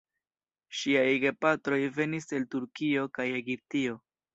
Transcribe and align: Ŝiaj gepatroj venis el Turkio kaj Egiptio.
Ŝiaj 0.79 1.03
gepatroj 1.25 1.81
venis 2.01 2.29
el 2.41 2.51
Turkio 2.57 3.09
kaj 3.21 3.33
Egiptio. 3.45 4.07